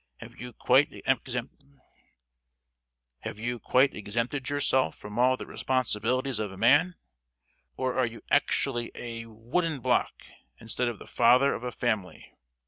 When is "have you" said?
0.17-0.51